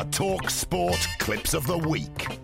The 0.00 0.06
Talk 0.06 0.48
Sport 0.48 1.06
Clips 1.18 1.52
of 1.52 1.66
the 1.66 1.76
Week. 1.76 2.38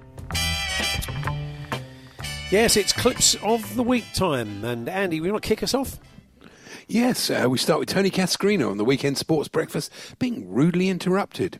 Yes, 2.51 2.77
it's 2.77 2.93
clips 2.93 3.35
of 3.37 3.77
the 3.77 3.83
week 3.83 4.05
time. 4.13 4.63
And 4.63 4.87
Andy, 4.91 5.23
we 5.23 5.31
want 5.31 5.43
to 5.43 5.49
kick 5.49 5.63
us 5.63 5.73
off? 5.73 5.99
Yes, 6.87 7.31
uh, 7.31 7.47
we 7.49 7.57
start 7.57 7.81
with 7.81 7.89
Tony 7.89 8.11
Cascarino 8.11 8.71
on 8.71 8.77
the 8.77 8.85
weekend 8.85 9.17
sports 9.17 9.49
breakfast 9.49 9.91
being 10.19 10.53
rudely 10.53 10.91
interrupted. 10.91 11.59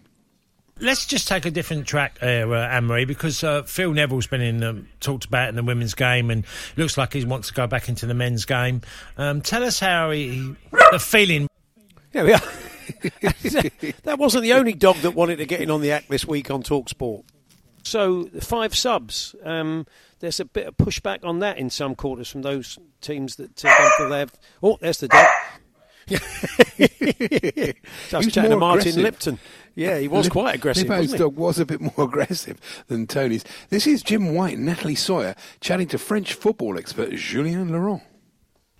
Let's 0.81 1.07
just 1.07 1.29
take 1.29 1.47
a 1.47 1.51
different 1.51 1.87
track 1.87 2.19
there, 2.19 2.53
uh, 2.53 2.69
Anne 2.69 2.85
Marie, 2.85 3.07
because 3.07 3.43
uh, 3.43 3.63
Phil 3.63 3.95
Neville's 3.95 4.27
been 4.27 4.43
in 4.43 4.63
um, 4.63 4.89
talked 5.01 5.25
about 5.25 5.49
in 5.49 5.55
the 5.55 5.63
women's 5.63 5.95
game, 5.95 6.31
and 6.31 6.45
looks 6.77 6.99
like 6.99 7.15
he 7.15 7.25
wants 7.25 7.49
to 7.49 7.55
go 7.55 7.67
back 7.67 7.89
into 7.89 8.05
the 8.05 8.13
men's 8.13 8.45
game. 8.45 8.83
Um, 9.17 9.41
tell 9.41 9.65
us 9.65 9.81
how 9.81 10.11
he, 10.11 10.55
the 10.93 10.99
feeling. 10.99 11.49
There 12.13 12.27
we 12.27 12.35
are. 12.35 12.43
that 14.03 14.17
wasn't 14.19 14.43
the 14.43 14.53
only 14.53 14.75
dog 14.75 14.97
that 14.97 15.13
wanted 15.13 15.37
to 15.37 15.47
get 15.47 15.61
in 15.61 15.71
on 15.71 15.81
the 15.81 15.93
act 15.93 16.09
this 16.09 16.27
week 16.27 16.51
on 16.51 16.63
Talk 16.63 16.89
Sport. 16.89 17.25
So 17.83 18.27
five 18.41 18.75
subs. 18.75 19.35
Um, 19.45 19.87
there's 20.21 20.41
a 20.41 20.45
bit 20.45 20.67
of 20.67 20.77
pushback 20.77 21.25
on 21.25 21.39
that 21.41 21.59
in 21.59 21.71
some 21.71 21.95
quarters 21.95 22.29
from 22.29 22.43
those 22.43 22.79
teams 23.01 23.37
that 23.37 23.65
uh, 23.65 23.73
don't 23.79 23.93
feel 23.93 24.09
they 24.09 24.19
have. 24.21 24.33
Oh, 24.63 24.79
there's 24.81 24.99
the 24.99 25.09
dog. 25.09 25.27
Was 28.13 28.33
chatting 28.33 28.51
to 28.51 28.57
Martin 28.57 28.81
aggressive. 28.81 29.03
Lipton. 29.03 29.39
Yeah, 29.75 29.99
he 29.99 30.09
was 30.09 30.27
Lip- 30.27 30.33
quite 30.33 30.55
aggressive. 30.55 30.89
Lippo's 30.89 31.13
dog 31.15 31.37
was 31.37 31.59
a 31.59 31.67
bit 31.67 31.81
more 31.81 31.93
aggressive 31.99 32.59
than 32.87 33.07
Tony's. 33.07 33.45
This 33.71 33.87
is 33.87 34.03
Jim 34.03 34.35
White 34.35 34.57
and 34.57 34.65
Natalie 34.67 34.95
Sawyer 34.95 35.35
chatting 35.61 35.89
to 35.89 35.99
French 35.99 36.35
football 36.35 36.79
expert 36.79 37.13
Julien 37.15 37.71
Laurent. 37.73 38.03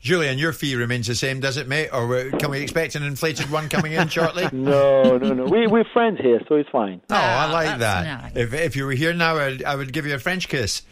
Julian, 0.01 0.39
your 0.39 0.53
fee 0.53 0.77
remains 0.77 1.07
the 1.07 1.15
same, 1.15 1.41
does 1.41 1.57
it, 1.57 1.67
mate? 1.67 1.89
Or 1.93 2.15
uh, 2.17 2.31
can 2.39 2.51
we 2.51 2.61
expect 2.61 2.95
an 2.95 3.03
inflated 3.03 3.51
one 3.51 3.69
coming 3.69 3.93
in 3.93 4.09
shortly? 4.09 4.49
No, 4.53 5.17
no, 5.19 5.33
no. 5.33 5.45
We, 5.45 5.67
we're 5.67 5.85
friends 5.93 6.19
here, 6.21 6.41
so 6.49 6.55
it's 6.55 6.69
fine. 6.71 7.01
Oh, 7.11 7.15
I 7.15 7.51
like 7.51 7.79
that's 7.79 7.81
that. 7.81 8.23
nice. 8.23 8.33
If, 8.37 8.55
if 8.55 8.77
you 8.77 8.87
were 8.87 8.93
here 8.93 9.13
now, 9.13 9.37
I'd, 9.37 9.63
I 9.65 9.75
would 9.77 9.93
give 9.93 10.07
you 10.07 10.15
a 10.15 10.19
French 10.19 10.49
kiss. 10.49 10.83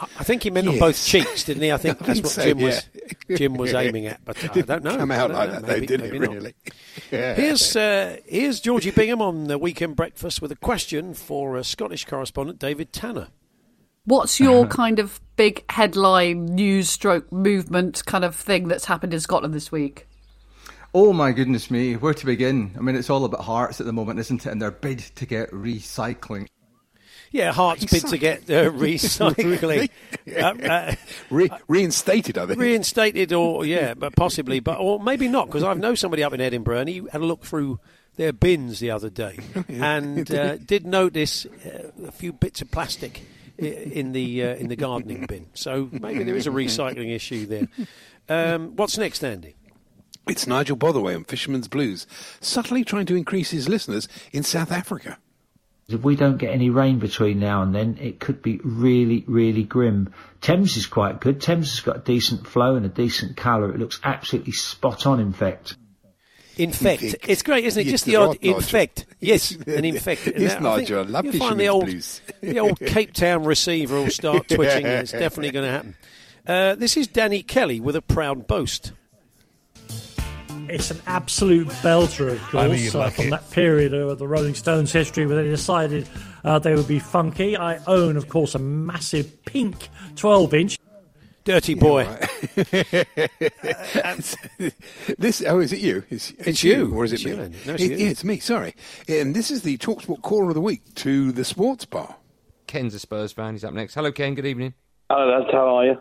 I 0.00 0.24
think 0.24 0.44
he 0.44 0.50
meant 0.50 0.66
on 0.68 0.78
both 0.78 1.04
cheeks, 1.04 1.44
didn't 1.44 1.62
he? 1.62 1.72
I 1.72 1.76
think 1.76 2.00
I 2.02 2.06
that's 2.06 2.20
think 2.20 2.24
what 2.24 2.32
so, 2.32 2.42
Jim 2.42 2.58
was. 2.58 2.86
Jim 3.36 3.54
was 3.54 3.74
aiming 3.74 4.06
at, 4.06 4.24
but 4.24 4.42
I 4.42 4.60
don't 4.62 4.82
know. 4.84 4.96
Come 4.96 5.10
out 5.10 5.30
like 5.30 5.48
know. 5.50 5.60
that, 5.60 5.66
though, 5.66 5.80
didn't 5.80 6.14
it? 6.14 6.18
Really? 6.18 6.54
Yeah. 7.10 7.34
Here's 7.34 7.74
uh, 7.74 8.18
here's 8.26 8.60
Georgie 8.60 8.92
Bingham 8.92 9.20
on 9.20 9.44
the 9.48 9.58
weekend 9.58 9.96
breakfast 9.96 10.40
with 10.40 10.52
a 10.52 10.56
question 10.56 11.12
for 11.14 11.56
uh, 11.56 11.62
Scottish 11.62 12.04
correspondent 12.04 12.58
David 12.60 12.92
Tanner. 12.92 13.28
What's 14.04 14.40
your 14.40 14.66
kind 14.68 14.98
of 14.98 15.20
big 15.36 15.64
headline 15.70 16.46
news 16.46 16.90
stroke 16.90 17.30
movement 17.30 18.04
kind 18.06 18.24
of 18.24 18.34
thing 18.34 18.68
that's 18.68 18.86
happened 18.86 19.14
in 19.14 19.20
Scotland 19.20 19.54
this 19.54 19.70
week? 19.70 20.06
Oh 20.92 21.12
my 21.12 21.32
goodness 21.32 21.70
me, 21.70 21.94
where 21.94 22.14
to 22.14 22.26
begin? 22.26 22.72
I 22.76 22.80
mean, 22.80 22.96
it's 22.96 23.10
all 23.10 23.24
about 23.24 23.42
Hearts 23.42 23.78
at 23.80 23.86
the 23.86 23.92
moment, 23.92 24.18
isn't 24.18 24.44
it? 24.44 24.50
And 24.50 24.60
their 24.60 24.72
bid 24.72 24.98
to 24.98 25.26
get 25.26 25.50
recycling. 25.52 26.48
Yeah, 27.30 27.52
Hearts 27.52 27.84
bid 27.84 28.06
to 28.08 28.18
get 28.18 28.50
uh, 28.50 28.70
recycling 28.72 29.88
uh, 30.36 30.66
uh, 30.68 30.94
Re- 31.30 31.50
reinstated, 31.68 32.36
I 32.38 32.46
think. 32.46 32.58
reinstated, 32.58 33.32
or 33.32 33.64
yeah, 33.64 33.94
but 33.94 34.16
possibly, 34.16 34.58
but 34.58 34.80
or 34.80 34.98
maybe 34.98 35.28
not, 35.28 35.46
because 35.46 35.62
I 35.62 35.72
know 35.74 35.94
somebody 35.94 36.24
up 36.24 36.32
in 36.32 36.40
Edinburgh, 36.40 36.78
and 36.78 36.88
he 36.88 37.02
had 37.12 37.20
a 37.20 37.24
look 37.26 37.44
through 37.44 37.78
their 38.16 38.32
bins 38.32 38.80
the 38.80 38.90
other 38.90 39.10
day, 39.10 39.38
and 39.68 40.28
uh, 40.34 40.56
did 40.56 40.84
notice 40.86 41.46
uh, 41.46 41.92
a 42.04 42.10
few 42.10 42.32
bits 42.32 42.62
of 42.62 42.72
plastic 42.72 43.20
i- 43.20 43.22
in 43.60 44.12
the 44.12 44.42
uh, 44.44 44.54
in 44.56 44.68
the 44.68 44.76
gardening 44.76 45.26
bin. 45.26 45.46
So 45.54 45.88
maybe 45.92 46.24
there 46.24 46.36
is 46.36 46.46
a 46.46 46.50
recycling 46.50 47.14
issue 47.14 47.46
there. 47.46 47.68
Um, 48.28 48.76
what's 48.76 48.96
next, 48.96 49.24
Andy? 49.24 49.56
It's 50.28 50.46
Nigel 50.46 50.76
Botherway 50.76 51.14
on 51.14 51.24
Fisherman's 51.24 51.66
Blues, 51.66 52.06
subtly 52.40 52.84
trying 52.84 53.06
to 53.06 53.16
increase 53.16 53.50
his 53.50 53.68
listeners 53.68 54.06
in 54.32 54.42
South 54.42 54.70
Africa. 54.70 55.18
If 55.88 56.04
we 56.04 56.14
don't 56.14 56.36
get 56.36 56.52
any 56.52 56.70
rain 56.70 57.00
between 57.00 57.40
now 57.40 57.62
and 57.62 57.74
then, 57.74 57.98
it 58.00 58.20
could 58.20 58.42
be 58.42 58.60
really, 58.62 59.24
really 59.26 59.64
grim. 59.64 60.14
Thames 60.40 60.76
is 60.76 60.86
quite 60.86 61.20
good. 61.20 61.40
Thames 61.40 61.70
has 61.72 61.80
got 61.80 61.96
a 61.96 62.00
decent 62.00 62.46
flow 62.46 62.76
and 62.76 62.86
a 62.86 62.88
decent 62.88 63.36
colour. 63.36 63.74
It 63.74 63.80
looks 63.80 63.98
absolutely 64.04 64.52
spot 64.52 65.04
on, 65.04 65.18
in 65.18 65.32
fact. 65.32 65.76
Infect. 66.56 67.02
Infect. 67.02 67.28
It's 67.28 67.42
great, 67.42 67.64
isn't 67.64 67.80
it? 67.80 67.84
Yes, 67.86 67.90
Just 67.92 68.04
the 68.06 68.16
odd 68.16 68.28
right, 68.28 68.42
Nigel. 68.42 68.56
infect. 68.56 69.06
Yes, 69.20 69.50
an 69.52 69.84
infect. 69.84 70.26
Yes, 70.26 70.54
And 70.54 70.66
I 70.66 70.76
think 70.76 70.88
Nigel, 70.88 70.98
I 71.00 71.02
love 71.02 71.24
you'll 71.26 71.34
find 71.34 71.60
the 71.60 71.68
old, 71.68 71.84
Blues. 71.86 72.20
the 72.40 72.58
old 72.58 72.78
Cape 72.80 73.12
Town 73.12 73.44
receiver 73.44 73.96
will 73.96 74.10
start 74.10 74.48
twitching. 74.48 74.84
and 74.86 75.00
It's 75.02 75.12
definitely 75.12 75.50
going 75.50 75.66
to 75.66 75.72
happen. 75.72 75.94
Uh, 76.46 76.74
this 76.74 76.96
is 76.96 77.06
Danny 77.06 77.42
Kelly 77.42 77.80
with 77.80 77.96
a 77.96 78.02
proud 78.02 78.46
boast. 78.46 78.92
It's 80.68 80.90
an 80.90 81.00
absolute 81.06 81.66
belter, 81.68 82.30
of 82.32 82.54
I 82.54 82.62
knew 82.64 82.68
course, 82.68 82.80
you'd 82.80 82.94
uh, 82.94 82.98
like 82.98 83.14
from 83.14 83.26
it. 83.26 83.30
that 83.30 83.50
period 83.50 83.92
of 83.92 84.18
the 84.18 84.26
Rolling 84.28 84.54
Stones 84.54 84.92
history 84.92 85.26
where 85.26 85.36
they 85.42 85.48
decided 85.48 86.08
uh, 86.44 86.58
they 86.60 86.74
would 86.74 86.88
be 86.88 86.98
funky. 86.98 87.56
I 87.56 87.78
own, 87.86 88.16
of 88.16 88.28
course, 88.28 88.54
a 88.54 88.58
massive 88.58 89.44
pink 89.44 89.88
12 90.16 90.54
inch. 90.54 90.78
Dirty 91.44 91.74
boy. 91.74 92.04
this 95.18 95.42
oh, 95.46 95.58
is 95.60 95.72
it 95.72 95.80
you? 95.80 96.04
It's, 96.10 96.30
It's 96.38 96.62
you. 96.62 96.92
or 96.94 97.04
is 97.04 97.12
it 97.12 97.24
It's 97.24 97.24
me? 97.24 97.32
No, 97.66 97.74
it's 97.74 97.82
It- 97.82 97.90
you. 97.92 97.96
yeah, 97.96 98.10
it's 98.10 98.24
me. 98.24 98.38
Sorry, 98.38 98.74
and 99.08 99.34
this 99.34 99.50
is 99.50 99.62
the 99.62 99.78
Talksport 99.78 100.22
caller 100.22 100.48
of 100.48 100.54
the 100.54 100.60
week 100.60 100.82
to 100.96 101.32
the 101.32 101.44
sports 101.44 101.84
bar. 101.84 102.16
Ken's 102.66 102.94
a 102.94 102.98
Spurs 103.00 103.32
fan. 103.32 103.54
He's 103.54 103.64
up 103.64 103.72
next. 103.74 103.94
Hello, 103.94 104.12
Ken. 104.12 104.34
Good 104.34 104.46
evening. 104.46 104.74
Hello, 105.10 105.28
lads. 105.40 105.50
How 105.50 105.76
are 105.76 105.84
you? 105.86 105.96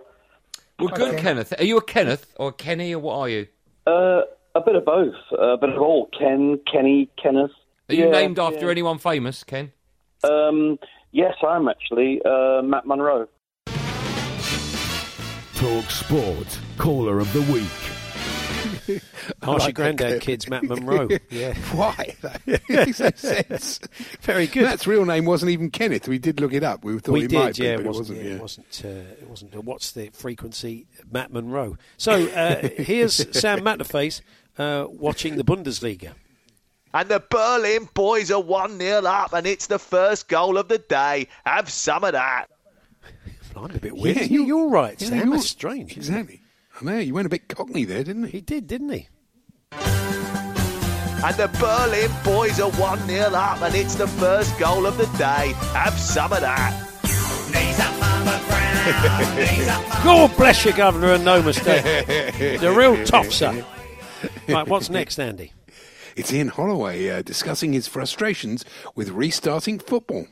Well, 0.78 0.90
good, 0.90 1.18
Kenneth. 1.18 1.54
Are 1.60 1.64
you 1.64 1.78
a 1.78 1.82
Kenneth 1.84 2.32
or 2.38 2.50
a 2.50 2.54
Kenny 2.54 2.94
or 2.94 3.00
what 3.00 3.16
are 3.18 3.30
you? 3.30 3.48
Uh, 3.88 4.22
a 4.56 4.62
bit 4.64 4.76
of 4.76 4.86
both. 4.86 5.16
A 5.38 5.58
bit 5.58 5.70
of 5.72 5.82
all. 5.82 6.10
Ken, 6.18 6.60
Kenny, 6.72 7.10
Kenneth. 7.22 7.52
Are 7.90 7.96
you 7.96 8.06
Yeah, 8.06 8.12
named 8.12 8.38
after 8.40 8.66
yeah. 8.66 8.72
anyone 8.72 9.00
famous, 9.00 9.44
Ken? 9.44 9.72
Um, 10.24 10.78
yes, 11.12 11.34
I'm 11.46 11.68
actually 11.68 12.22
uh, 12.24 12.62
Matt 12.62 12.86
Monro. 12.86 13.28
Talk 15.60 15.92
Sport 15.92 16.58
Caller 16.78 17.20
of 17.20 17.34
the 17.34 17.42
Week. 17.52 19.02
Harsh 19.44 19.60
like 19.60 19.68
your 19.68 19.74
granddad 19.74 20.22
kids, 20.22 20.48
Matt 20.48 20.64
Monro. 20.64 21.10
Yeah. 21.30 21.54
Why? 21.74 22.16
That 22.22 22.48
makes 22.70 23.02
no 23.02 23.10
sense. 23.14 23.82
Very 24.22 24.48
good. 24.48 24.64
Matt's 24.64 24.88
real 24.88 25.04
name 25.04 25.26
wasn't 25.26 25.52
even 25.52 25.70
Kenneth. 25.70 26.08
We 26.08 26.18
did 26.18 26.40
look 26.40 26.54
it 26.54 26.64
up. 26.64 26.86
We 26.86 26.98
thought 27.00 27.12
we 27.12 27.26
it 27.26 27.28
did, 27.28 27.36
might 27.38 27.60
yeah. 27.60 27.76
be, 27.76 27.82
it 27.82 27.86
but 27.88 27.94
wasn't. 27.94 28.20
it 28.20 28.26
yeah, 28.26 28.38
wasn't. 28.38 28.68
It 28.68 28.86
wasn't. 28.86 28.86
Uh, 28.86 29.22
it 29.22 29.30
wasn't. 29.30 29.56
Uh, 29.58 29.62
what's 29.62 29.92
the 29.92 30.10
frequency? 30.14 30.88
Matt 31.12 31.34
Monro. 31.34 31.78
So 31.98 32.14
uh, 32.14 32.70
here's 32.78 33.16
Sam 33.38 33.60
Matterface 33.60 34.22
uh, 34.58 34.88
watching 34.90 35.36
the 35.36 35.44
Bundesliga. 35.44 36.14
And 36.94 37.10
the 37.10 37.22
Berlin 37.30 37.90
boys 37.94 38.32
are 38.32 38.42
1 38.42 38.80
0 38.80 39.04
up, 39.06 39.34
and 39.34 39.46
it's 39.46 39.68
the 39.68 39.78
first 39.78 40.30
goal 40.30 40.58
of 40.58 40.70
the 40.70 40.78
day. 40.78 41.28
Have 41.46 41.70
some 41.70 42.06
of 42.06 42.14
that. 42.14 42.48
I'm 43.64 43.76
a 43.76 43.80
bit 43.80 43.96
weird. 43.96 44.18
Yeah, 44.18 44.24
you, 44.24 44.42
you- 44.42 44.48
you're 44.48 44.70
right, 44.70 45.00
yeah, 45.02 45.10
Sam. 45.10 45.18
you're- 45.20 45.32
That's 45.32 45.50
strange. 45.50 45.98
isn't 45.98 46.14
it? 46.16 46.20
Exactly. 46.20 46.42
I 46.82 46.86
know 46.86 47.00
you 47.00 47.14
went 47.14 47.26
a 47.26 47.30
bit 47.30 47.48
cockney 47.50 47.84
there, 47.86 48.04
didn't 48.04 48.26
he? 48.26 48.32
He 48.32 48.42
did, 48.42 48.68
didn't 48.68 48.90
he? 48.90 49.08
And 49.72 51.36
the 51.36 51.50
Berlin 51.60 52.10
boys 52.24 52.60
are 52.62 52.72
1 52.72 53.00
0 53.08 53.34
up, 53.34 53.62
and 53.62 53.76
it's 53.76 53.96
the 53.96 54.08
first 54.08 54.58
goal 54.58 54.86
of 54.86 54.98
the 54.98 55.06
day. 55.18 55.54
Have 55.74 55.94
some 56.00 56.32
of 56.32 56.40
that. 56.42 56.86
God 60.04 60.36
bless 60.38 60.64
you, 60.66 60.74
Governor, 60.74 61.14
and 61.14 61.26
no 61.26 61.42
mistake. 61.42 61.84
the 62.60 62.72
real 62.76 62.96
topser. 62.98 63.66
Right, 64.50 64.68
what's 64.68 64.90
next, 64.90 65.18
Andy? 65.20 65.54
It's 66.18 66.34
Ian 66.34 66.50
Holloway 66.50 67.08
uh, 67.10 67.22
discussing 67.22 67.72
his 67.72 67.88
frustrations 67.88 68.66
with 68.94 69.10
restarting 69.12 69.80
football. 69.80 70.26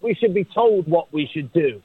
We 0.00 0.14
should 0.14 0.32
be 0.32 0.44
told 0.44 0.86
what 0.88 1.12
we 1.12 1.28
should 1.30 1.52
do, 1.52 1.82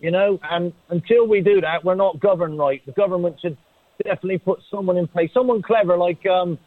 you 0.00 0.10
know, 0.10 0.38
and 0.42 0.72
until 0.88 1.26
we 1.26 1.40
do 1.40 1.60
that, 1.60 1.84
we're 1.84 1.94
not 1.94 2.20
governed 2.20 2.58
right. 2.58 2.84
The 2.86 2.92
government 2.92 3.36
should 3.40 3.56
definitely 4.02 4.38
put 4.38 4.60
someone 4.70 4.96
in 4.96 5.06
place, 5.06 5.30
someone 5.32 5.62
clever 5.62 5.96
like, 5.96 6.24
um, 6.26 6.58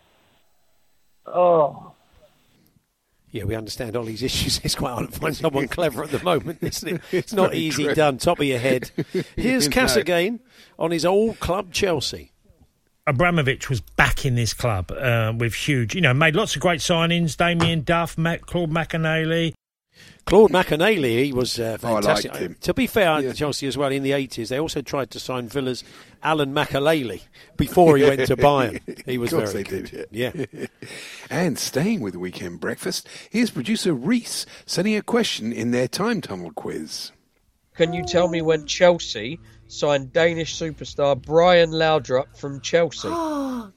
oh, 1.25 1.93
Yeah, 3.31 3.43
we 3.43 3.55
understand 3.55 3.95
all 3.95 4.03
these 4.05 4.23
issues. 4.29 4.59
It's 4.63 4.75
quite 4.75 4.91
hard 4.93 5.11
to 5.11 5.19
find 5.19 5.35
someone 5.43 5.67
clever 5.67 6.03
at 6.03 6.11
the 6.11 6.23
moment, 6.23 6.59
isn't 6.61 6.87
it? 6.95 7.01
It's 7.11 7.33
not 7.33 7.53
easy 7.53 7.83
true. 7.85 7.95
done. 7.95 8.17
Top 8.17 8.39
of 8.39 8.45
your 8.45 8.59
head. 8.59 8.91
Here's 9.35 9.67
No. 9.67 9.71
Cass 9.73 9.95
again 9.95 10.39
on 10.79 10.91
his 10.91 11.05
old 11.05 11.39
club, 11.39 11.71
Chelsea. 11.73 12.31
Abramovich 13.05 13.69
was 13.69 13.79
back 13.79 14.25
in 14.25 14.35
this 14.35 14.53
club 14.53 14.91
uh, 14.91 15.31
with 15.37 15.53
huge, 15.53 15.95
you 15.95 16.01
know, 16.01 16.13
made 16.13 16.35
lots 16.35 16.55
of 16.55 16.61
great 16.61 16.81
signings. 16.81 17.37
Damien 17.37 17.81
Duff, 17.83 18.17
Mac, 18.17 18.41
Claude 18.41 18.69
McInally. 18.69 19.53
Claude 20.25 20.51
McInally, 20.51 21.23
he 21.23 21.31
was 21.33 21.57
uh, 21.59 21.77
Oh, 21.83 21.87
I 21.87 21.91
liked 21.93 22.05
fantastic. 22.05 22.35
him. 22.35 22.57
To 22.61 22.73
be 22.73 22.85
fair, 22.87 23.21
to 23.21 23.33
Chelsea 23.33 23.65
as 23.67 23.77
well, 23.77 23.91
in 23.91 24.03
the 24.03 24.11
80s, 24.11 24.49
they 24.49 24.59
also 24.59 24.81
tried 24.81 25.09
to 25.11 25.19
sign 25.19 25.47
Villa's 25.47 25.83
Alan 26.21 26.53
McInally 26.53 27.21
before 27.55 27.95
he 27.97 28.03
went 28.03 28.25
to 28.27 28.35
Bayern. 28.37 28.81
He 29.05 29.17
was 29.17 29.31
of 29.31 29.39
course 29.39 29.51
very 29.53 29.63
they 29.63 29.69
good. 29.69 29.85
did. 29.91 30.07
Yeah. 30.11 30.67
and 31.29 31.57
staying 31.57 32.01
with 32.01 32.15
Weekend 32.15 32.59
Breakfast, 32.59 33.07
here's 33.29 33.49
producer 33.51 33.93
Reese 33.93 34.45
sending 34.65 34.95
a 34.95 35.01
question 35.01 35.53
in 35.53 35.71
their 35.71 35.87
time 35.87 36.19
tunnel 36.21 36.51
quiz. 36.51 37.11
Can 37.75 37.93
you 37.93 38.03
tell 38.03 38.27
me 38.27 38.41
when 38.41 38.65
Chelsea 38.65 39.39
signed 39.67 40.11
Danish 40.11 40.55
superstar 40.59 41.21
Brian 41.21 41.69
Laudrup 41.71 42.37
from 42.37 42.59
Chelsea? 42.61 43.07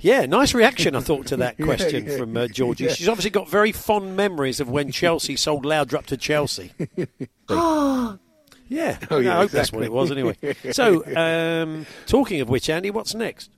Yeah, 0.00 0.26
nice 0.26 0.54
reaction, 0.54 0.96
I 0.96 1.00
thought, 1.00 1.26
to 1.26 1.36
that 1.38 1.56
question 1.62 2.06
Yeah. 2.06 2.16
from 2.16 2.36
uh, 2.36 2.46
Georgie. 2.48 2.84
Yeah. 2.84 2.92
She's 2.92 3.08
obviously 3.08 3.30
got 3.30 3.48
very 3.48 3.72
fond 3.72 4.16
memories 4.16 4.58
of 4.60 4.68
when 4.70 4.90
Chelsea 4.90 5.36
sold 5.36 5.64
Laudrup 5.64 6.06
to 6.06 6.16
Chelsea. 6.16 6.72
Yeah, 8.72 8.98
Oh, 9.10 9.18
yeah, 9.18 9.34
I 9.34 9.40
hope 9.40 9.50
that's 9.50 9.72
what 9.72 9.82
it 9.82 9.92
was 9.92 10.12
anyway. 10.12 10.36
So, 10.72 11.04
um, 11.16 11.86
talking 12.06 12.40
of 12.40 12.48
which, 12.48 12.70
Andy, 12.70 12.92
what's 12.92 13.16
next? 13.16 13.50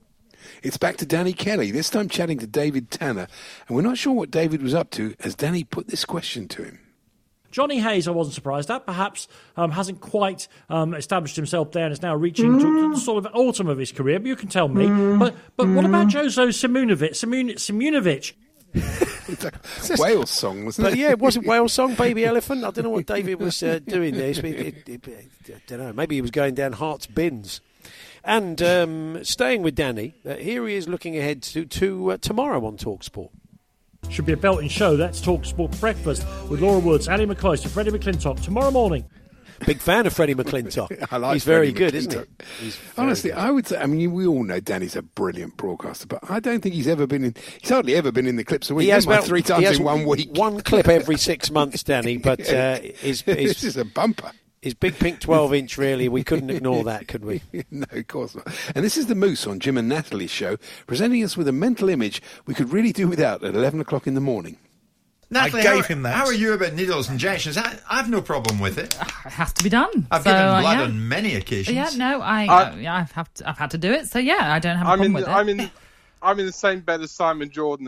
It's 0.63 0.77
back 0.77 0.97
to 0.97 1.05
Danny 1.05 1.33
Kelly, 1.33 1.69
this 1.69 1.91
time 1.91 2.09
chatting 2.09 2.39
to 2.39 2.47
David 2.47 2.89
Tanner, 2.89 3.27
and 3.67 3.75
we're 3.75 3.83
not 3.83 3.99
sure 3.99 4.13
what 4.13 4.31
David 4.31 4.63
was 4.63 4.73
up 4.73 4.89
to 4.91 5.13
as 5.19 5.35
Danny 5.35 5.63
put 5.63 5.87
this 5.87 6.03
question 6.03 6.47
to 6.47 6.63
him. 6.63 6.79
Johnny 7.53 7.79
Hayes, 7.79 8.07
I 8.07 8.11
wasn't 8.11 8.33
surprised 8.33 8.69
at. 8.71 8.85
Perhaps 8.85 9.27
um, 9.55 9.71
hasn't 9.71 10.01
quite 10.01 10.47
um, 10.69 10.93
established 10.93 11.35
himself 11.37 11.71
there 11.71 11.85
and 11.85 11.93
is 11.93 12.01
now 12.01 12.15
reaching 12.15 12.57
to, 12.59 12.65
to 12.65 12.93
the 12.93 12.99
sort 12.99 13.23
of 13.25 13.31
autumn 13.33 13.67
of 13.69 13.77
his 13.77 13.91
career. 13.91 14.19
But 14.19 14.27
you 14.27 14.35
can 14.35 14.49
tell 14.49 14.67
me. 14.67 14.87
But 15.17 15.35
but 15.55 15.67
what 15.69 15.85
about 15.85 16.07
Jozo 16.07 16.47
Simunovic? 16.49 17.11
Simun- 17.11 17.53
Simunovic. 17.55 18.33
Wales 19.97 20.29
song, 20.31 20.65
wasn't 20.65 20.85
But 20.85 20.93
it? 20.93 20.99
yeah, 20.99 21.11
it 21.11 21.19
wasn't 21.19 21.45
Wales 21.45 21.73
song, 21.73 21.95
Baby 21.95 22.25
Elephant. 22.33 22.63
I 22.63 22.71
don't 22.71 22.83
know 22.85 22.89
what 22.89 23.05
David 23.05 23.39
was 23.39 23.61
uh, 23.61 23.79
doing 23.85 24.15
there. 24.15 24.29
It, 24.29 24.43
it, 24.43 25.07
it, 25.07 25.29
I 25.47 25.61
don't 25.67 25.79
know. 25.79 25.93
Maybe 25.93 26.15
he 26.15 26.21
was 26.21 26.31
going 26.31 26.55
down 26.55 26.73
Hearts 26.73 27.05
bins. 27.05 27.61
And 28.23 28.61
um, 28.61 29.23
staying 29.23 29.61
with 29.63 29.75
Danny, 29.75 30.15
uh, 30.27 30.35
here 30.35 30.65
he 30.65 30.75
is 30.75 30.87
looking 30.87 31.17
ahead 31.17 31.43
to, 31.43 31.65
to 31.65 32.11
uh, 32.13 32.17
tomorrow 32.17 32.65
on 32.65 32.77
Talksport. 32.77 33.29
Should 34.09 34.25
be 34.25 34.33
a 34.33 34.37
belting 34.37 34.69
show. 34.69 34.91
Let's 34.93 35.21
talk 35.21 35.45
sport 35.45 35.77
breakfast 35.79 36.25
with 36.49 36.61
Laura 36.61 36.79
Woods, 36.79 37.07
Ali 37.07 37.25
McCloy, 37.25 37.61
and 37.63 37.71
Freddie 37.71 37.91
McClintock 37.91 38.41
tomorrow 38.43 38.71
morning. 38.71 39.05
Big 39.65 39.79
fan 39.79 40.05
of 40.05 40.13
Freddie 40.13 40.35
McClintock. 40.35 41.07
I 41.11 41.17
like 41.17 41.33
He's 41.33 41.43
very 41.43 41.71
Freddie 41.71 41.91
good, 41.91 41.95
isn't 41.95 42.13
he? 42.13 42.65
He's 42.65 42.79
Honestly, 42.97 43.29
good. 43.29 43.39
I 43.39 43.51
would 43.51 43.67
say. 43.67 43.77
I 43.77 43.85
mean, 43.85 44.11
we 44.11 44.27
all 44.27 44.43
know 44.43 44.59
Danny's 44.59 44.95
a 44.95 45.01
brilliant 45.01 45.57
broadcaster, 45.57 46.07
but 46.07 46.19
I 46.29 46.39
don't 46.39 46.61
think 46.61 46.75
he's 46.75 46.87
ever 46.87 47.07
been 47.07 47.23
in. 47.23 47.35
He's 47.61 47.69
hardly 47.69 47.95
ever 47.95 48.11
been 48.11 48.27
in 48.27 48.35
the 48.35 48.43
clips 48.43 48.69
a 48.69 48.75
week. 48.75 48.85
He 48.85 48.89
has 48.89 49.05
Never 49.07 49.19
about 49.19 49.27
three 49.27 49.39
he 49.39 49.43
times 49.43 49.65
has 49.65 49.79
in 49.79 49.85
one 49.85 50.05
week. 50.05 50.31
One 50.33 50.61
clip 50.61 50.87
every 50.87 51.17
six 51.17 51.49
months, 51.51 51.83
Danny. 51.83 52.17
But 52.23 52.41
uh, 52.51 52.79
his, 52.79 53.21
his, 53.21 53.25
this 53.25 53.63
is 53.63 53.77
a 53.77 53.85
bumper. 53.85 54.31
His 54.63 54.73
big 54.73 54.97
pink 54.97 55.19
twelve-inch, 55.19 55.77
really. 55.77 56.07
We 56.07 56.23
couldn't 56.23 56.49
ignore 56.49 56.85
that, 56.85 57.09
could 57.09 57.25
we? 57.25 57.41
no, 57.71 57.85
of 57.91 58.07
course 58.07 58.33
not. 58.33 58.47
And 58.73 58.85
this 58.85 58.95
is 58.95 59.07
the 59.07 59.15
Moose 59.15 59.45
on 59.45 59.59
Jim 59.59 59.77
and 59.77 59.89
Natalie's 59.89 60.31
show, 60.31 60.55
presenting 60.87 61.21
us 61.21 61.35
with 61.35 61.49
a 61.49 61.51
mental 61.51 61.89
image 61.89 62.21
we 62.45 62.53
could 62.53 62.71
really 62.71 62.93
do 62.93 63.09
without 63.09 63.43
at 63.43 63.55
11 63.55 63.81
o'clock 63.81 64.07
in 64.07 64.13
the 64.13 64.21
morning. 64.21 64.55
Natalie, 65.29 65.63
I 65.63 65.65
how, 65.65 65.75
gave 65.75 65.85
him 65.87 66.03
that. 66.03 66.15
How 66.15 66.25
are 66.25 66.33
you 66.33 66.53
about 66.53 66.73
needles 66.73 67.09
and 67.09 67.15
injections? 67.15 67.57
I, 67.57 67.77
I've 67.89 68.09
no 68.09 68.21
problem 68.21 68.59
with 68.59 68.77
it. 68.77 68.93
It 68.95 69.31
has 69.33 69.51
to 69.53 69.63
be 69.63 69.69
done. 69.69 70.07
I've 70.11 70.21
So, 70.23 70.29
given 70.29 70.45
uh, 70.45 70.61
blood 70.61 70.77
yeah. 70.77 70.83
on 70.85 71.07
many 71.09 71.35
occasions. 71.35 71.75
Yeah, 71.75 71.89
no, 71.97 72.21
I, 72.21 72.45
I- 72.45 72.63
uh, 72.71 72.75
yeah, 72.77 72.95
I've 72.95 73.11
have 73.11 73.33
to, 73.35 73.49
I've 73.49 73.57
had 73.57 73.71
to 73.71 73.77
do 73.77 73.91
it. 73.91 74.07
So 74.07 74.19
yeah, 74.19 74.53
I 74.53 74.59
don't 74.59 74.77
have 74.77 74.87
a 74.87 74.89
I'm 74.91 74.97
problem 74.99 75.07
in. 75.07 75.13
with 75.13 75.23
it. 75.23 75.29
I'm 75.29 75.49
in. 75.49 75.71
I'm 76.21 76.39
in 76.39 76.45
the 76.45 76.53
same 76.53 76.79
bed 76.79 77.01
as 77.01 77.11
Simon 77.11 77.49
Jordan. 77.49 77.87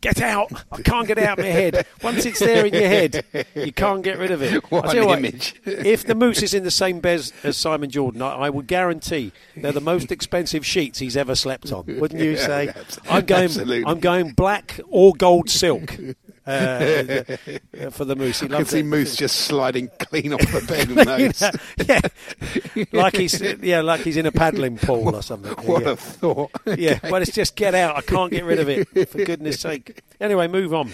Get 0.00 0.22
out! 0.22 0.50
I 0.72 0.80
can't 0.82 1.06
get 1.06 1.18
out 1.18 1.38
of 1.38 1.44
my 1.44 1.50
head. 1.50 1.86
Once 2.02 2.24
it's 2.24 2.38
there 2.38 2.64
in 2.64 2.72
your 2.72 2.88
head, 2.88 3.24
you 3.54 3.72
can't 3.72 4.02
get 4.02 4.18
rid 4.18 4.30
of 4.30 4.42
it. 4.42 4.70
What 4.70 4.86
I'll 4.86 4.92
tell 4.92 5.04
you 5.04 5.10
an 5.10 5.18
image. 5.18 5.54
if 5.66 6.04
the 6.06 6.14
moose 6.14 6.42
is 6.42 6.54
in 6.54 6.64
the 6.64 6.70
same 6.70 7.00
bed 7.00 7.30
as 7.44 7.56
Simon 7.56 7.90
Jordan, 7.90 8.22
I, 8.22 8.32
I 8.32 8.50
would 8.50 8.66
guarantee 8.66 9.32
they're 9.56 9.72
the 9.72 9.80
most 9.80 10.10
expensive 10.10 10.64
sheets 10.64 11.00
he's 11.00 11.16
ever 11.16 11.34
slept 11.34 11.70
on. 11.72 11.84
Wouldn't 11.86 12.20
you 12.20 12.36
say? 12.38 12.72
I'm 13.08 13.26
going. 13.26 13.44
absolutely. 13.44 13.84
I'm 13.86 14.00
going 14.00 14.32
black 14.32 14.80
or 14.88 15.12
gold 15.12 15.50
silk 15.50 15.96
uh, 16.46 16.50
uh, 16.50 17.90
for 17.90 18.04
the 18.04 18.16
moose. 18.16 18.40
He 18.40 18.46
I 18.46 18.48
can 18.48 18.64
see 18.66 18.80
it. 18.80 18.86
Moose 18.86 19.14
just 19.16 19.36
sliding 19.42 19.88
clean 19.98 20.32
off 20.32 20.40
the 20.40 20.60
bed 20.68 20.88
with 20.88 21.06
those. 21.06 22.76
yeah, 22.76 22.86
like 22.92 23.16
he's 23.16 23.40
yeah, 23.62 23.80
like 23.82 24.00
he's 24.00 24.16
in 24.16 24.26
a 24.26 24.32
paddling 24.32 24.78
pool 24.78 25.14
or 25.14 25.22
something. 25.22 25.52
What 25.66 25.82
yeah. 25.82 25.90
a 25.90 25.96
thought. 25.96 26.50
Yeah, 26.78 26.92
Okay. 26.92 27.10
well, 27.10 27.22
it's 27.22 27.32
just 27.32 27.56
get 27.56 27.74
out. 27.74 27.96
I 27.96 28.00
can't 28.00 28.30
get 28.30 28.44
rid 28.44 28.58
of 28.58 28.68
it. 28.68 29.08
For 29.08 29.24
goodness 29.24 29.60
sake. 29.60 30.02
Anyway, 30.20 30.48
move 30.48 30.72
on. 30.74 30.90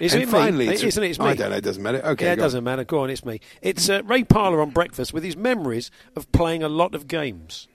Is 0.00 0.14
And 0.14 0.22
it 0.22 0.28
finally, 0.28 0.66
me? 0.66 0.74
it's- 0.74 0.84
Isn't 0.84 1.02
it? 1.02 1.10
It's 1.10 1.18
me. 1.18 1.26
I 1.26 1.34
don't 1.34 1.50
know, 1.50 1.56
it 1.56 1.64
doesn't 1.64 1.82
matter. 1.82 1.98
Okay, 2.04 2.26
Yeah, 2.26 2.32
it 2.34 2.36
doesn't 2.36 2.62
matter. 2.62 2.84
Go 2.84 3.00
on, 3.00 3.10
it's 3.10 3.24
me. 3.24 3.40
It's 3.62 3.88
uh, 3.88 4.02
Ray 4.04 4.22
Parlour 4.22 4.60
on 4.62 4.70
breakfast 4.70 5.12
with 5.12 5.24
his 5.24 5.36
memories 5.36 5.90
of 6.14 6.30
playing 6.30 6.62
a 6.62 6.68
lot 6.68 6.94
of 6.94 7.08
games. 7.08 7.66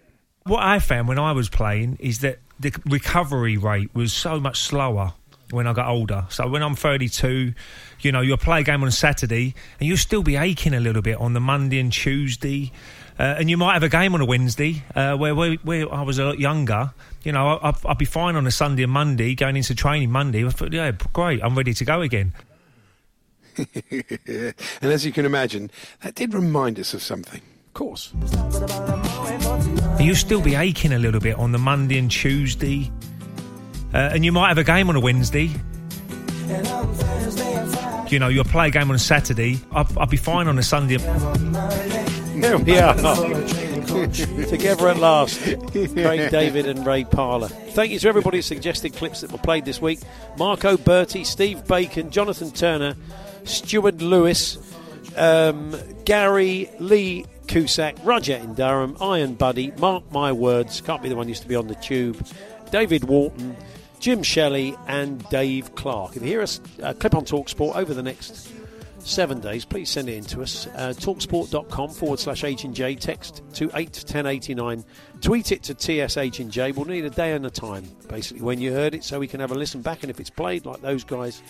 What 0.45 0.63
I 0.63 0.79
found 0.79 1.07
when 1.09 1.19
I 1.19 1.33
was 1.33 1.49
playing 1.49 1.97
is 1.99 2.19
that 2.19 2.39
the 2.59 2.71
recovery 2.85 3.57
rate 3.57 3.93
was 3.93 4.13
so 4.13 4.39
much 4.39 4.59
slower 4.61 5.13
when 5.53 5.67
I 5.67 5.73
got 5.73 5.87
older. 5.87 6.25
So 6.29 6.47
when 6.47 6.63
I'm 6.63 6.75
32, 6.75 7.53
you 8.01 8.11
know, 8.11 8.21
you'll 8.21 8.37
play 8.37 8.61
a 8.61 8.63
game 8.63 8.83
on 8.83 8.91
Saturday 8.91 9.55
and 9.79 9.87
you'll 9.87 9.97
still 9.97 10.23
be 10.23 10.35
aching 10.35 10.73
a 10.73 10.79
little 10.79 11.01
bit 11.01 11.17
on 11.17 11.33
the 11.33 11.39
Monday 11.39 11.79
and 11.79 11.91
Tuesday. 11.91 12.71
Uh, 13.19 13.35
and 13.37 13.49
you 13.49 13.57
might 13.57 13.73
have 13.73 13.83
a 13.83 13.89
game 13.89 14.15
on 14.15 14.21
a 14.21 14.25
Wednesday 14.25 14.83
uh, 14.95 15.15
where, 15.15 15.35
where 15.35 15.53
where 15.63 15.93
I 15.93 16.01
was 16.01 16.17
a 16.17 16.25
lot 16.25 16.39
younger. 16.39 16.91
You 17.23 17.31
know, 17.31 17.47
I, 17.47 17.69
I'd, 17.69 17.85
I'd 17.85 17.97
be 17.99 18.05
fine 18.05 18.35
on 18.35 18.47
a 18.47 18.51
Sunday 18.51 18.83
and 18.83 18.91
Monday, 18.91 19.35
going 19.35 19.55
into 19.55 19.75
training 19.75 20.09
Monday. 20.09 20.43
I 20.43 20.49
thought, 20.49 20.73
yeah, 20.73 20.91
great, 21.13 21.43
I'm 21.43 21.55
ready 21.55 21.75
to 21.75 21.85
go 21.85 22.01
again. 22.01 22.33
and 23.57 24.55
as 24.81 25.05
you 25.05 25.11
can 25.11 25.25
imagine, 25.25 25.69
that 26.01 26.15
did 26.15 26.33
remind 26.33 26.79
us 26.79 26.95
of 26.95 27.03
something. 27.03 27.41
Of 27.67 27.73
course. 27.73 28.13
And 29.93 30.01
you'll 30.01 30.15
still 30.15 30.41
be 30.41 30.55
aching 30.55 30.93
a 30.93 30.99
little 30.99 31.19
bit 31.19 31.37
on 31.37 31.51
the 31.51 31.59
Monday 31.59 31.97
and 31.97 32.09
Tuesday. 32.09 32.91
Uh, 33.93 34.09
and 34.11 34.25
you 34.25 34.31
might 34.31 34.47
have 34.47 34.57
a 34.57 34.63
game 34.63 34.89
on 34.89 34.95
a 34.95 34.99
Wednesday. 34.99 35.51
You 38.09 38.19
know, 38.19 38.27
you'll 38.27 38.43
play 38.43 38.67
a 38.67 38.71
game 38.71 38.89
on 38.89 38.95
a 38.95 38.99
Saturday. 38.99 39.59
I'll, 39.71 39.87
I'll 39.97 40.07
be 40.07 40.17
fine 40.17 40.47
on 40.47 40.57
a 40.57 40.63
Sunday. 40.63 40.97
Here 40.97 42.57
we 42.57 42.77
are. 42.79 42.95
Together 43.93 44.89
at 44.89 44.97
last. 44.97 45.39
Craig 45.41 46.31
David 46.31 46.67
and 46.67 46.85
Ray 46.85 47.03
Parlour. 47.03 47.47
Thank 47.47 47.91
you 47.91 47.99
to 47.99 48.07
everybody 48.07 48.39
who 48.39 48.41
suggested 48.41 48.93
clips 48.93 49.21
that 49.21 49.31
were 49.31 49.37
played 49.37 49.65
this 49.65 49.81
week. 49.81 49.99
Marco 50.37 50.75
Berti, 50.77 51.25
Steve 51.25 51.65
Bacon, 51.67 52.09
Jonathan 52.09 52.51
Turner, 52.51 52.95
Stuart 53.43 54.01
Lewis, 54.01 54.57
um, 55.15 55.75
Gary 56.05 56.69
Lee 56.79 57.25
Cusack, 57.47 57.95
Roger 58.03 58.35
in 58.35 58.55
Durham, 58.55 58.97
Iron 58.99 59.35
Buddy, 59.35 59.71
Mark 59.77 60.11
My 60.11 60.31
Words, 60.31 60.81
can't 60.81 61.03
be 61.03 61.09
the 61.09 61.15
one 61.15 61.25
who 61.25 61.29
used 61.29 61.43
to 61.43 61.47
be 61.47 61.55
on 61.55 61.67
the 61.67 61.75
tube, 61.75 62.25
David 62.71 63.03
Walton, 63.03 63.55
Jim 64.03 64.21
Shelley, 64.21 64.75
and 64.85 65.25
Dave 65.29 65.75
Clark. 65.75 66.17
If 66.17 66.23
you 66.23 66.27
hear 66.27 66.41
us 66.41 66.59
uh, 66.83 66.91
clip 66.91 67.15
on 67.15 67.23
Talksport 67.23 67.77
over 67.77 67.93
the 67.93 68.03
next 68.03 68.51
seven 68.99 69.39
days, 69.39 69.63
please 69.63 69.89
send 69.89 70.09
it 70.09 70.15
in 70.15 70.25
to 70.25 70.41
us. 70.41 70.67
Uh, 70.75 70.89
talksport.com 70.89 71.89
forward 71.91 72.19
slash 72.19 72.43
H 72.43 72.65
and 72.65 72.75
J. 72.75 72.95
Text 72.95 73.41
to 73.53 73.67
81089. 73.73 74.83
Tweet 75.21 75.53
it 75.53 75.63
to 75.63 75.73
TSH 75.73 76.41
and 76.41 76.51
J. 76.51 76.73
We'll 76.73 76.83
need 76.83 77.05
a 77.05 77.09
day 77.09 77.31
and 77.31 77.45
a 77.45 77.49
time, 77.49 77.85
basically, 78.09 78.43
when 78.43 78.59
you 78.59 78.73
heard 78.73 78.93
it, 78.93 79.05
so 79.05 79.21
we 79.21 79.27
can 79.27 79.39
have 79.39 79.53
a 79.53 79.55
listen 79.55 79.81
back. 79.81 80.03
And 80.03 80.09
if 80.09 80.19
it's 80.19 80.29
played 80.29 80.65
like 80.65 80.81
those 80.81 81.05
guys, 81.05 81.41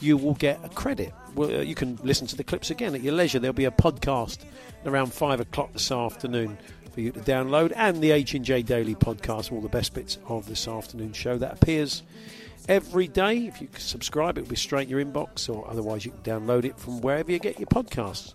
you 0.00 0.16
will 0.16 0.36
get 0.36 0.64
a 0.64 0.70
credit. 0.70 1.12
Well, 1.34 1.50
uh, 1.50 1.60
you 1.60 1.74
can 1.74 1.98
listen 2.02 2.26
to 2.28 2.36
the 2.36 2.44
clips 2.44 2.70
again 2.70 2.94
at 2.94 3.02
your 3.02 3.12
leisure. 3.12 3.40
There'll 3.40 3.52
be 3.52 3.66
a 3.66 3.70
podcast 3.70 4.38
around 4.86 5.12
five 5.12 5.38
o'clock 5.38 5.74
this 5.74 5.92
afternoon 5.92 6.56
for 6.94 7.00
you 7.00 7.10
to 7.10 7.20
download, 7.20 7.72
and 7.74 8.00
the 8.00 8.12
H 8.12 8.34
and 8.34 8.44
J 8.44 8.62
Daily 8.62 8.94
podcast, 8.94 9.50
all 9.52 9.60
the 9.60 9.68
best 9.68 9.92
bits 9.94 10.16
of 10.28 10.46
this 10.46 10.68
afternoon 10.68 11.12
show 11.12 11.36
that 11.38 11.54
appears 11.54 12.04
every 12.68 13.08
day. 13.08 13.48
If 13.48 13.60
you 13.60 13.68
subscribe, 13.76 14.38
it 14.38 14.42
will 14.42 14.50
be 14.50 14.56
straight 14.56 14.84
in 14.84 14.90
your 14.90 15.04
inbox, 15.04 15.52
or 15.52 15.68
otherwise 15.68 16.04
you 16.04 16.12
can 16.12 16.20
download 16.20 16.64
it 16.64 16.78
from 16.78 17.00
wherever 17.00 17.32
you 17.32 17.40
get 17.40 17.58
your 17.58 17.66
podcasts. 17.66 18.34